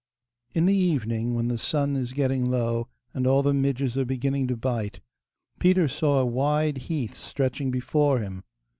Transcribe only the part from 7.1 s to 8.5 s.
stretching before him.